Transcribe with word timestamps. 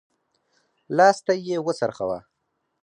لاستی 0.97 1.37
يې 1.47 1.57
وڅرخوه. 1.65 2.19